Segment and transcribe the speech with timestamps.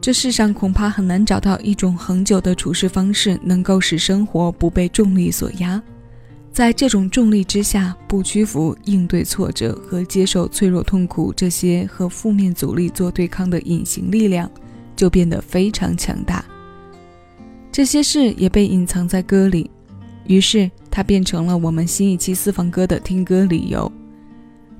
[0.00, 5.80] 这世上恐怕很难找到一种恒久的处事方式，能够使生活不被重力所压。
[6.50, 14.50] 在这种重力之下，不屈服、应对挫折和接受脆弱、痛苦这些和负面阻力做对抗的隐形力量，
[14.96, 16.42] 就变得非常强大。
[17.70, 19.70] 这些事也被隐藏在歌里，
[20.24, 23.92] 于是它变成了我们新一期私房歌的听歌理由。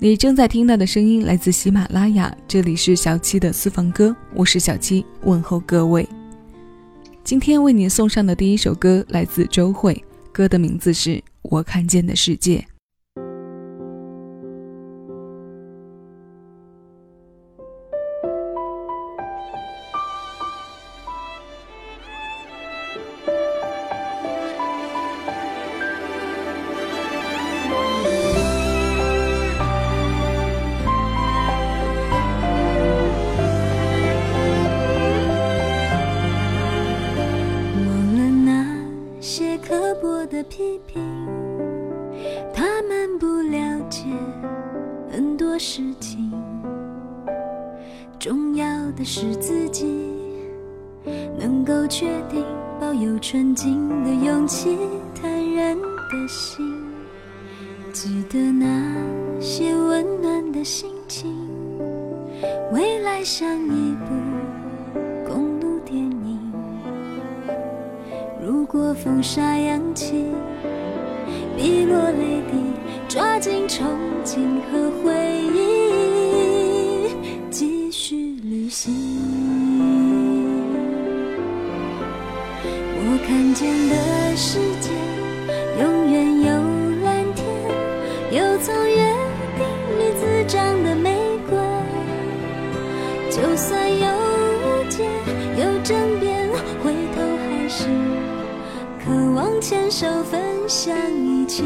[0.00, 6.08] 你正在听到的声音来自喜马拉雅，这里是小七的私房歌，我是小七，问候各位。
[7.24, 10.00] 今天为你送上的第一首歌来自周慧，
[10.30, 11.20] 歌的名字是。
[11.42, 12.64] 我看见的世界。
[52.80, 54.78] 保有纯净的勇气，
[55.20, 56.64] 坦然的心，
[57.92, 58.94] 记得那
[59.40, 61.36] 些温暖的心情。
[62.72, 64.14] 未来像一部
[65.26, 66.38] 公路电影，
[68.40, 70.26] 如果风沙扬起，
[71.56, 72.58] 碧落泪滴，
[73.08, 73.82] 抓紧憧
[74.24, 74.38] 憬
[74.70, 75.12] 和回
[75.52, 75.77] 忆，
[83.58, 84.88] 看见的世界，
[85.80, 86.52] 永远有
[87.02, 87.44] 蓝天，
[88.30, 88.94] 有从约
[89.56, 89.66] 定
[89.98, 91.58] 里滋长的玫瑰。
[93.32, 95.04] 就算有误解，
[95.56, 96.48] 有争辩，
[96.84, 97.88] 回头还是
[99.04, 101.64] 渴望牵手分享一切。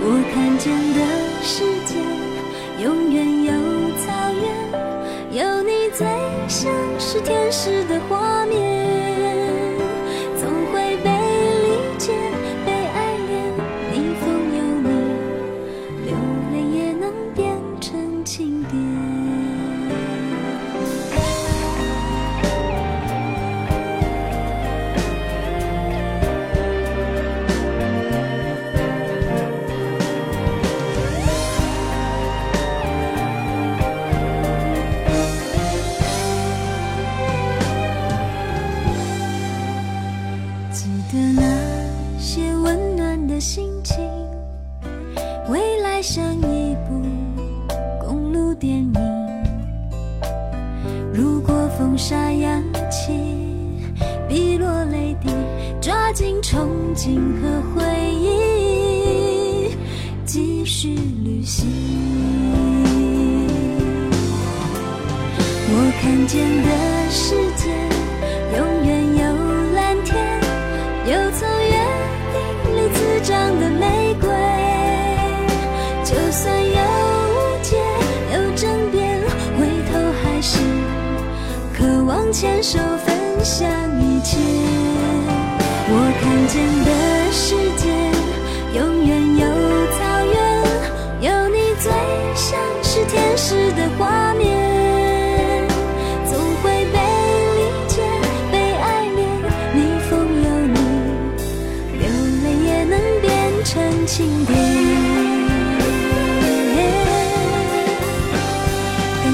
[0.00, 0.98] 我看见的
[1.44, 1.94] 世界，
[2.82, 3.52] 永远有
[3.96, 4.10] 草
[4.42, 6.04] 原，有你最
[6.48, 8.18] 像是天使的花
[73.22, 74.28] 长的玫瑰。
[76.04, 77.76] 就算有误解，
[78.34, 79.20] 有争辩，
[79.58, 80.58] 回头还是
[81.76, 82.78] 渴望牵手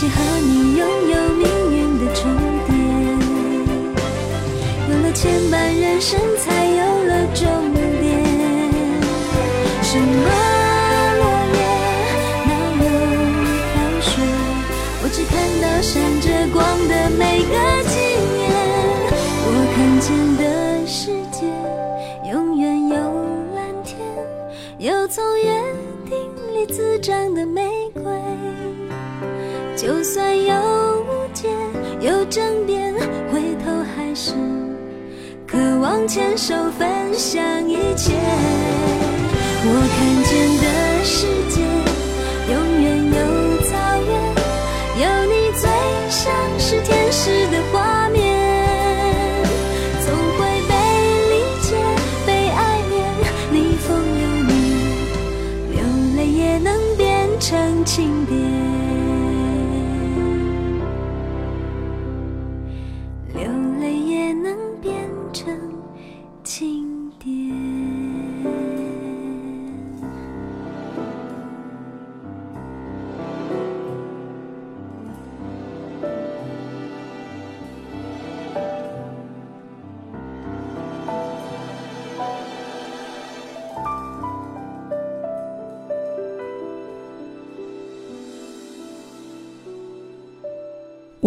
[0.00, 0.80] 感谢和你拥
[1.10, 1.44] 有命
[1.76, 2.24] 运的重
[2.66, 2.72] 叠，
[4.88, 7.44] 有了牵绊，人生才有了终
[7.74, 8.08] 点。
[9.82, 10.24] 什么
[11.18, 11.22] 落
[11.52, 11.60] 叶，
[12.46, 12.50] 哪
[12.80, 12.84] 有
[13.74, 14.10] 飘雪？
[15.02, 17.52] 我只看到闪着光的每个
[17.84, 17.92] 季
[18.32, 18.40] 节。
[19.44, 20.08] 我看见
[20.38, 20.40] 的
[20.86, 21.44] 世界，
[22.30, 22.96] 永远有
[23.54, 24.00] 蓝天。
[24.78, 25.44] 有从约
[26.08, 26.16] 定
[26.54, 27.79] 里滋长的美，
[30.12, 30.52] 算有
[31.02, 31.48] 误解，
[32.00, 32.92] 有争辩，
[33.32, 34.32] 回头还是
[35.46, 38.14] 渴望牵手分享一切。
[39.62, 40.39] 我看见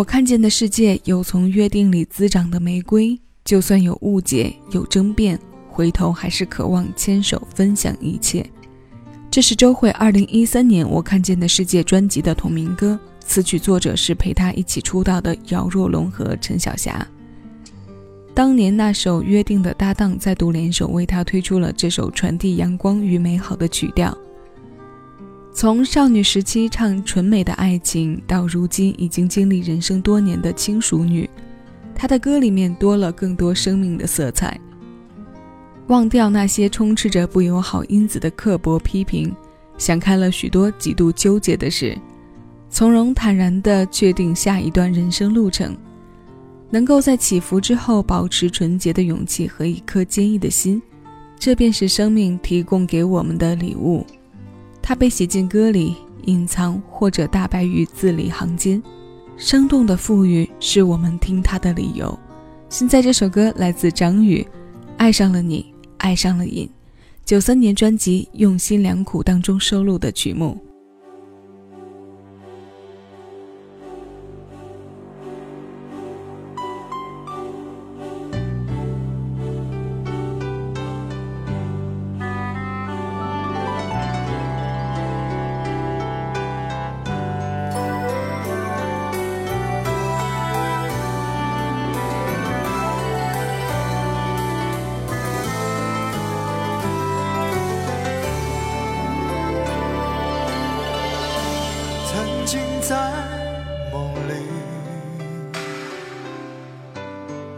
[0.00, 5.38] 我看见的世界有从约定里滋长的玫瑰，就算有误解、有争辩，
[5.68, 8.42] 回头还是渴望牵手分享一切。
[9.30, 17.06] 这是周慧二零一三年《我看见的世界》专辑的同名歌，词曲作者是陪她一起出道的姚若龙和陈小霞。
[18.32, 24.16] 当年那首《约定》的搭档再度联手为她推出了这首传递阳光与美好的曲调。
[25.52, 31.28] 从少女时期唱纯美的爱情，到如今已经经历人生多年的轻熟女，
[31.94, 34.58] 她的歌里面多了更多生命的色彩。
[35.88, 39.34] 忘掉那些充斥着不友好因子的刻薄批评，
[39.76, 41.98] 想开了许多极度纠结的事，
[42.70, 45.76] 从容坦然地确定下一段人生路程，
[46.70, 50.80] 能够在起伏之后保持纯洁的勇气和一颗坚毅的心，
[51.40, 54.06] 这便是生命提供给我们的礼物。
[54.82, 58.82] 它被写进歌里，隐藏或者大白于字里行间，
[59.36, 62.18] 生动的赋予是我们听它的理由。
[62.68, 64.42] 现在这首歌来自张宇，
[64.96, 66.66] 《爱上了你，爱上了瘾》，
[67.24, 70.56] 九三年专辑《用心良苦》当中收录的曲目。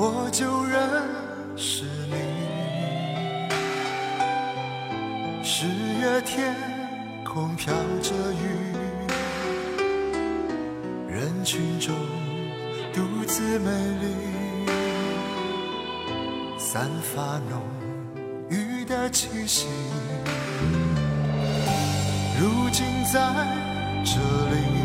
[0.00, 0.78] 我就认
[1.56, 2.14] 识你。
[5.42, 6.54] 十月天
[7.24, 8.46] 空飘着雨，
[11.08, 11.92] 人群中
[12.94, 13.68] 独自美
[14.00, 14.06] 丽，
[16.56, 17.60] 散发浓
[18.48, 19.66] 郁的气息。
[22.40, 23.18] 如今在
[24.04, 24.20] 这
[24.54, 24.78] 里。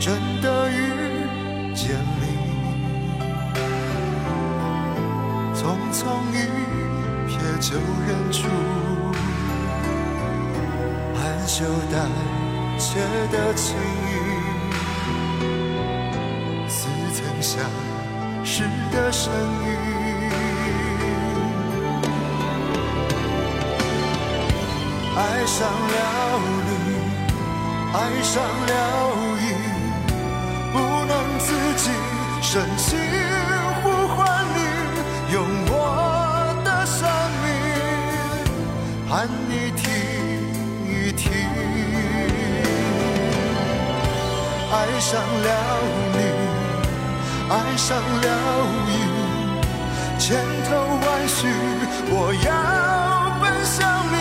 [0.00, 0.70] 真的
[5.92, 6.36] 从一
[7.28, 7.76] 瞥就
[8.06, 8.48] 认出，
[11.14, 11.94] 含羞带
[12.78, 13.00] 怯
[13.32, 14.08] 的情意，
[16.68, 17.50] 似曾相
[18.44, 19.68] 识的身影。
[25.16, 25.98] 爱上了
[26.66, 26.68] 你，
[27.92, 28.72] 爱上了
[29.40, 29.44] 你，
[30.72, 31.10] 不能。
[31.40, 31.46] 自
[31.76, 31.90] 己
[32.42, 32.86] 深情
[39.20, 39.84] 盼你听
[40.88, 41.30] 一听。
[44.72, 45.48] 爱上了
[46.14, 46.18] 你，
[47.50, 48.26] 爱上了
[48.86, 48.90] 你，
[50.18, 50.24] 千
[50.64, 50.70] 头
[51.04, 51.38] 万绪，
[52.08, 52.48] 我要
[53.42, 53.76] 奔向
[54.10, 54.16] 你，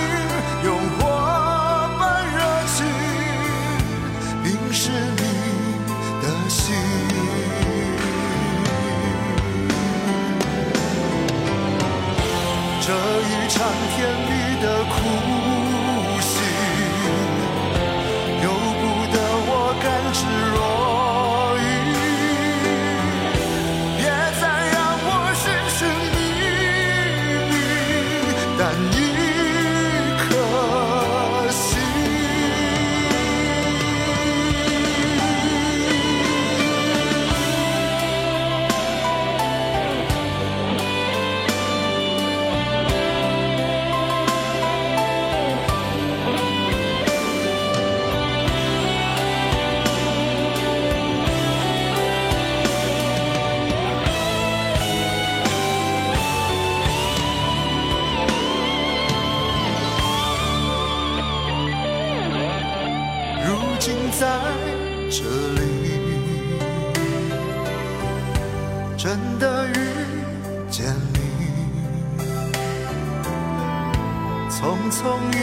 [74.59, 75.01] 匆匆
[75.31, 75.33] 一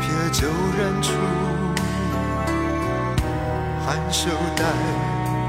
[0.00, 1.12] 瞥就认出，
[3.84, 4.64] 含羞带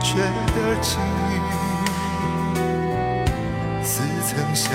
[0.02, 1.00] 怯的情
[1.32, 1.34] 意，
[3.82, 4.68] 似曾相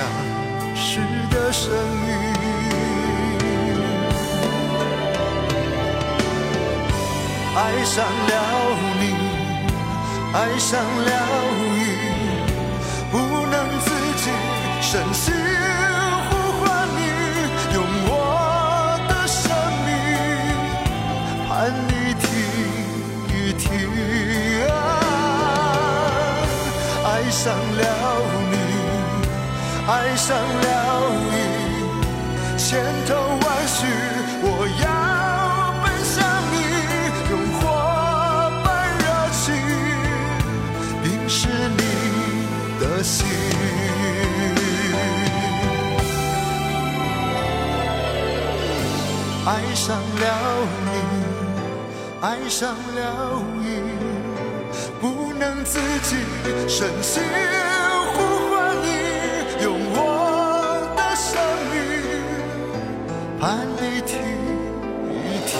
[0.74, 0.88] 识
[1.30, 2.10] 的声音。
[7.54, 8.32] 爱上了
[8.98, 9.02] 你，
[10.32, 11.10] 爱上了
[11.76, 11.79] 你
[27.30, 27.84] 上了
[28.50, 28.56] 你，
[29.86, 30.68] 爱上了
[31.30, 31.34] 你，
[32.58, 32.68] 千
[33.06, 33.78] 头万绪，
[34.42, 34.46] 我
[34.82, 34.84] 要
[35.80, 36.12] 奔向
[36.50, 36.54] 你，
[37.30, 37.62] 用火
[38.64, 38.66] 般
[38.98, 39.40] 热情
[41.04, 41.38] 淋湿
[41.78, 41.80] 你
[42.80, 43.16] 的心。
[49.46, 50.24] 爱上了
[50.84, 50.88] 你，
[52.20, 52.60] 爱上
[52.96, 52.98] 了
[53.54, 53.59] 你，
[55.72, 56.16] 自己，
[56.68, 57.22] 深情
[58.12, 58.18] 呼
[58.50, 58.86] 唤你，
[59.62, 59.98] 用我
[60.96, 61.30] 的生
[61.70, 61.78] 命
[63.38, 63.40] 盼
[63.76, 64.18] 你听
[65.14, 65.52] 一听。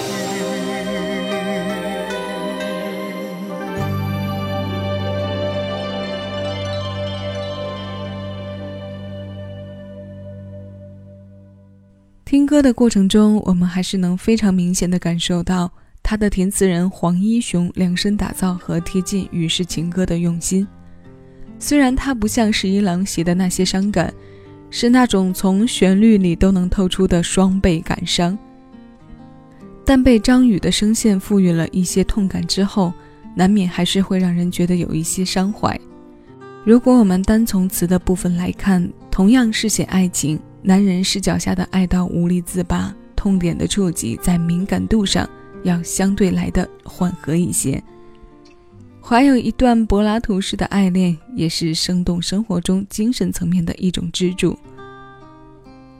[12.24, 15.70] 听歌的过程中，我们还是能非常明显的感受到
[16.02, 20.66] 他的填词人黄一雄量身打造和贴近雨世情歌的用心。
[21.58, 24.12] 虽然他不像十一郎写的那些伤感，
[24.70, 28.36] 是那种从旋律里都能透出的双倍感伤，
[29.84, 32.92] 但被张宇的声线赋予了一些痛感之后，
[33.34, 35.78] 难免还是会让人觉得有一些伤怀。
[36.64, 40.40] 如果我们单从词的部分来看，同样是写爱情。
[40.62, 45.28] 男人视角下的爱到无力自拔，痛点的触及在敏感度上
[45.62, 47.82] 要相对来的缓和一些。
[49.00, 54.56] 怀有一段柏拉图式的爱恋，也是生动生活中精神层面的一种支柱。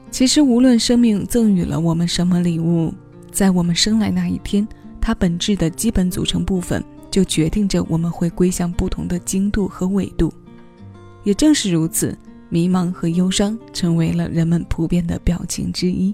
[0.09, 2.93] 其实，无论生命赠予了我们什么礼物，
[3.31, 4.67] 在我们生来那一天，
[4.99, 10.33] 它本质的基本组成部分就决定着我们会归向不同的精度和纬度。
[11.23, 12.17] 也正是如此。
[12.53, 16.13] 迷茫和忧伤成为了人们普遍的表情之一，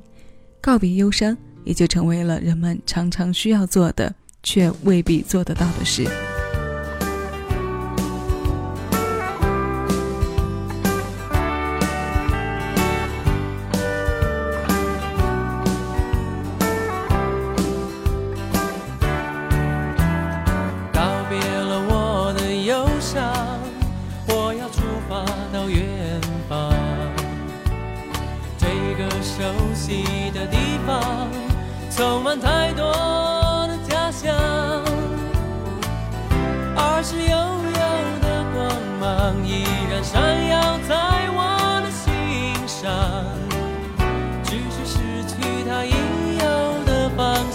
[0.61, 1.35] 告别忧伤
[1.67, 6.05] 也就成为了人们常常需要做的，却未必做得到的事。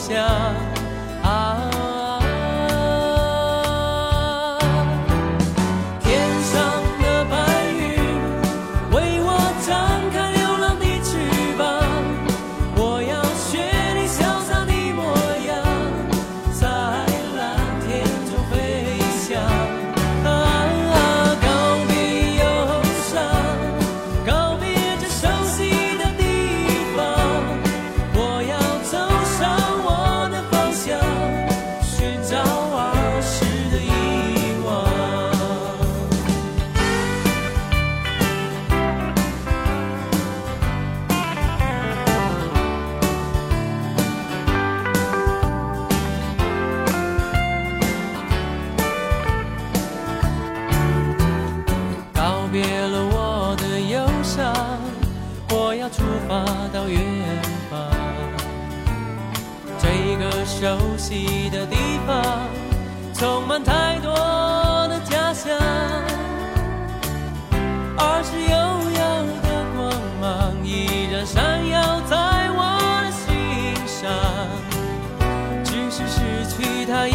[0.09, 0.42] 的
[75.93, 77.07] 是失去它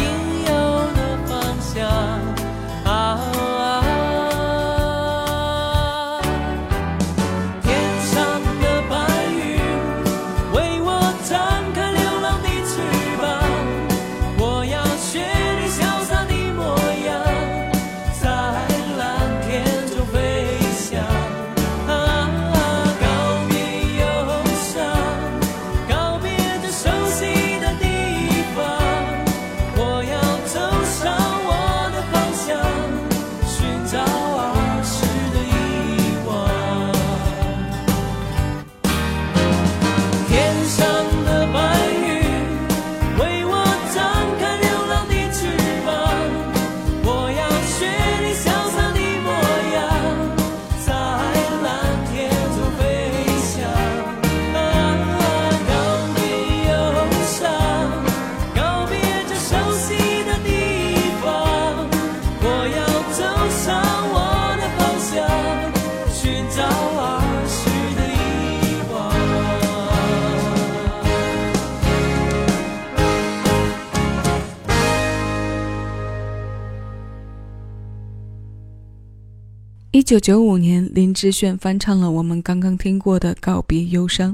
[79.90, 84.32] 一九九五年，林志炫翻唱了我们刚刚听过的《告别忧伤》，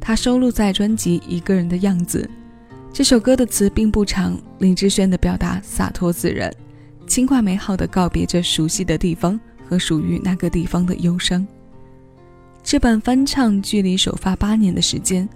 [0.00, 2.26] 他收录在专辑《一个人的样子》。
[2.90, 6.50] 这首歌的词并不长，林志炫的表达洒脱自然，
[7.06, 11.46] 轻快美好的告别着熟悉的地方和属于那个地方的忧伤。
[12.62, 15.28] 这版翻唱距离首发八年的时间，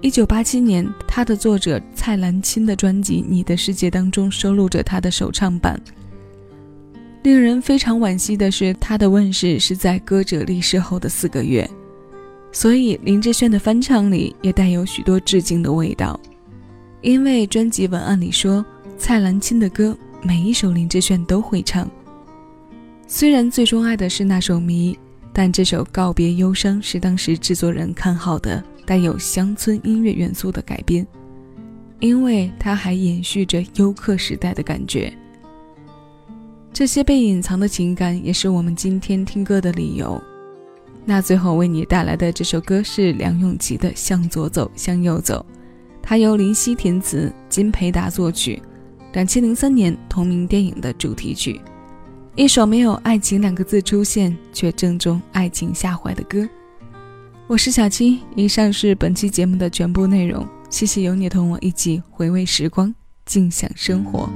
[0.00, 5.78] 一九八七年，他的作者蔡澜清的专辑《你的世界》当中收录着他的首唱版。
[7.22, 11.68] 令人非常惋惜的是，他的问世是在歌者离世后的四个月，
[12.50, 16.18] 所以林志炫的翻唱里也带有许多致敬的味道。
[17.00, 18.64] 因为专辑文案里说，
[18.98, 21.88] 蔡澜清的歌每一首林志炫都会唱。
[23.06, 24.94] 虽然最钟爱的是那首《迷》，
[25.32, 31.06] 但这首《告别忧伤》是当时制作人看好的带有乡村音乐元素的改编，
[32.00, 35.12] 因为它还延续着优客时代的感觉。
[36.72, 40.20] 这些被隐藏的情感，也是我们今天听歌的理由。
[41.04, 45.44] 那最后为你带来的这首歌是梁咏琪的《向左走，向右走》，
[46.00, 48.62] 它由林夕填词，金培达作曲，
[49.12, 51.60] 两千零三年同名电影的主题曲，
[52.36, 56.48] 一首没有爱情两个字出现，却正中爱情下怀的歌。
[57.48, 60.46] 我是小七，以上是本期节目的全部内容。
[60.70, 62.94] 谢谢有你同我一起回味时光，
[63.26, 64.30] 静享生活。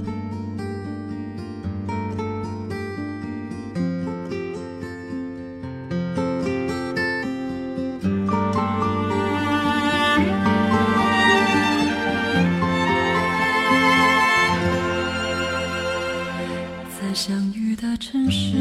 [17.98, 18.56] 城市，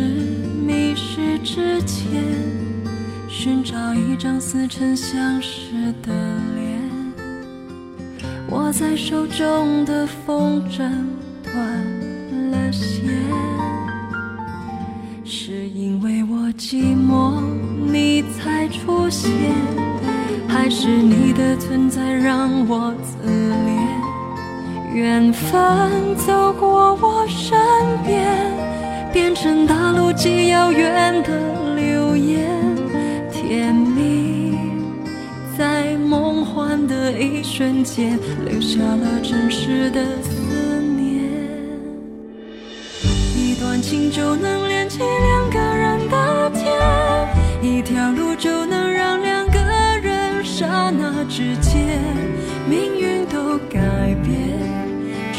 [0.65, 2.23] 迷失之前，
[3.27, 5.71] 寻找一张似曾相识
[6.01, 6.13] 的
[6.55, 6.79] 脸。
[8.49, 10.89] 握在手中的风筝
[11.43, 11.55] 断
[12.51, 13.03] 了线，
[15.25, 17.43] 是因为我寂寞
[17.91, 19.31] 你才出现，
[20.47, 23.75] 还是你的存在让我自怜？
[24.93, 27.59] 缘分走过我身
[28.05, 28.25] 边，
[29.15, 32.49] 变成大陆极遥远的流言。
[33.31, 34.57] 甜蜜
[35.57, 41.23] 在梦幻的一瞬间，留下了真实的思念。
[43.37, 46.67] 一段情就能连起两个人的天，
[47.61, 49.57] 一条路就能让两个
[50.03, 52.01] 人刹那之间
[52.69, 53.79] 命运都改
[54.25, 54.94] 变。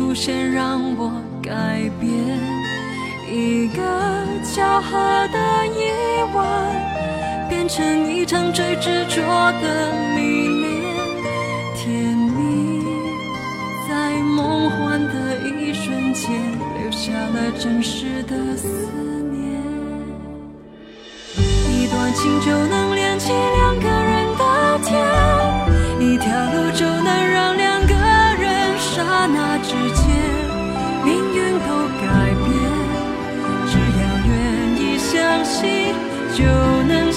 [0.00, 1.52] 出现让我改
[2.00, 2.10] 变？
[3.30, 3.82] 一个
[4.42, 4.96] 巧合
[5.28, 5.92] 的夜
[6.32, 6.46] 晚，
[7.50, 9.20] 变成一场最执着
[9.60, 10.80] 的迷恋。
[11.76, 12.82] 甜蜜
[13.86, 16.30] 在梦幻的一瞬间，
[16.80, 18.66] 留下了真实的思
[19.30, 19.60] 念。
[21.68, 22.89] 一段情就能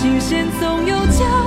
[0.00, 1.37] 新鲜总有交。